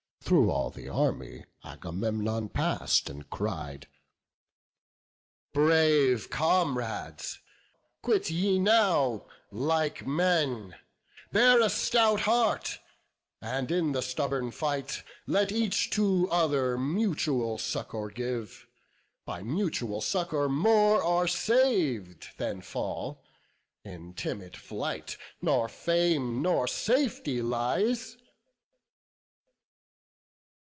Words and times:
Through 0.23 0.49
all 0.51 0.69
the 0.69 0.87
army 0.87 1.43
Agamemnon 1.65 2.47
pass'd, 2.47 3.09
And 3.09 3.29
cried, 3.29 3.87
"Brave 5.51 6.29
comrades, 6.29 7.39
quit 8.01 8.29
ye 8.29 8.57
now 8.57 9.25
like 9.51 10.07
men; 10.07 10.75
Bear 11.33 11.59
a 11.59 11.69
stout 11.69 12.21
heart; 12.21 12.79
and 13.41 13.71
in 13.71 13.91
the 13.91 14.01
stubborn 14.01 14.51
fight, 14.51 15.03
Let 15.27 15.51
each 15.51 15.89
to 15.95 16.29
other 16.31 16.77
mutual 16.77 17.57
succour 17.57 18.09
give; 18.09 18.67
By 19.25 19.43
mutual 19.43 19.99
succour 19.99 20.47
more 20.47 21.03
are 21.03 21.27
sav'd 21.27 22.29
than 22.37 22.61
fall; 22.61 23.21
In 23.83 24.13
timid 24.13 24.55
flight 24.55 25.17
nor 25.41 25.67
fame 25.67 26.41
nor 26.41 26.69
safety 26.69 27.41
lies." 27.41 28.15